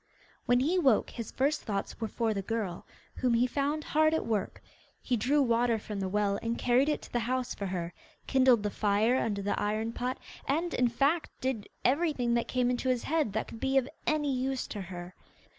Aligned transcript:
When 0.47 0.61
he 0.61 0.79
woke 0.79 1.11
his 1.11 1.29
first 1.31 1.61
thoughts 1.61 2.01
were 2.01 2.07
for 2.07 2.33
the 2.33 2.41
girl, 2.41 2.87
whom 3.17 3.35
he 3.35 3.45
found 3.45 3.83
hard 3.83 4.15
at 4.15 4.25
work. 4.25 4.63
He 4.99 5.15
drew 5.15 5.43
water 5.43 5.77
from 5.77 5.99
the 5.99 6.09
well 6.09 6.39
and 6.41 6.57
carried 6.57 6.89
it 6.89 7.03
to 7.03 7.13
the 7.13 7.19
house 7.19 7.53
for 7.53 7.67
her, 7.67 7.93
kindled 8.25 8.63
the 8.63 8.71
fire 8.71 9.17
under 9.19 9.43
the 9.43 9.59
iron 9.61 9.93
pot, 9.93 10.17
and, 10.47 10.73
in 10.73 10.87
fact, 10.87 11.29
did 11.39 11.69
everything 11.85 12.33
that 12.33 12.47
came 12.47 12.71
into 12.71 12.89
his 12.89 13.03
head 13.03 13.33
that 13.33 13.47
could 13.49 13.59
be 13.59 13.77
of 13.77 13.87
any 14.07 14.33
use 14.33 14.65
to 14.69 14.81
her. 14.81 15.13